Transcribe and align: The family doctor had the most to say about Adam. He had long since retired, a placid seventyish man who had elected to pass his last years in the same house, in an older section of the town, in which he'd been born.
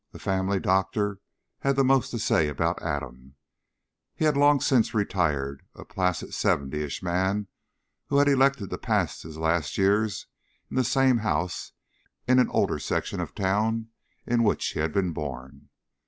The 0.13 0.17
family 0.17 0.59
doctor 0.59 1.19
had 1.59 1.75
the 1.75 1.83
most 1.83 2.09
to 2.09 2.17
say 2.17 2.47
about 2.47 2.81
Adam. 2.81 3.35
He 4.15 4.25
had 4.25 4.35
long 4.35 4.59
since 4.59 4.95
retired, 4.95 5.61
a 5.75 5.85
placid 5.85 6.31
seventyish 6.33 7.03
man 7.03 7.49
who 8.07 8.17
had 8.17 8.27
elected 8.27 8.71
to 8.71 8.79
pass 8.79 9.21
his 9.21 9.37
last 9.37 9.77
years 9.77 10.25
in 10.71 10.75
the 10.75 10.83
same 10.83 11.17
house, 11.19 11.73
in 12.27 12.39
an 12.39 12.49
older 12.49 12.79
section 12.79 13.19
of 13.19 13.35
the 13.35 13.43
town, 13.43 13.89
in 14.25 14.41
which 14.41 14.65
he'd 14.69 14.91
been 14.91 15.13
born. 15.13 15.69